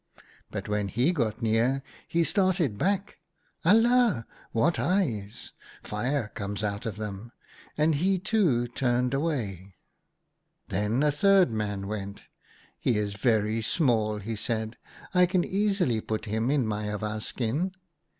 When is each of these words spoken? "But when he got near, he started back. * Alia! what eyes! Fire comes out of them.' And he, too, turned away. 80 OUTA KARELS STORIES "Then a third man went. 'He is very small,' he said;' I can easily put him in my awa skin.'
"But 0.49 0.67
when 0.67 0.87
he 0.87 1.11
got 1.13 1.43
near, 1.43 1.83
he 2.07 2.23
started 2.23 2.75
back. 2.79 3.19
* 3.41 3.63
Alia! 3.63 4.25
what 4.51 4.79
eyes! 4.79 5.51
Fire 5.83 6.31
comes 6.33 6.63
out 6.63 6.87
of 6.87 6.95
them.' 6.95 7.31
And 7.77 7.93
he, 7.93 8.17
too, 8.17 8.67
turned 8.69 9.13
away. 9.13 9.45
80 9.45 9.45
OUTA 9.45 9.51
KARELS 9.53 9.75
STORIES 10.79 10.89
"Then 10.89 11.03
a 11.03 11.11
third 11.11 11.51
man 11.51 11.87
went. 11.87 12.23
'He 12.79 12.97
is 12.97 13.13
very 13.13 13.61
small,' 13.61 14.17
he 14.17 14.35
said;' 14.35 14.75
I 15.13 15.27
can 15.27 15.43
easily 15.43 16.01
put 16.01 16.25
him 16.25 16.49
in 16.49 16.65
my 16.65 16.91
awa 16.91 17.21
skin.' 17.21 17.73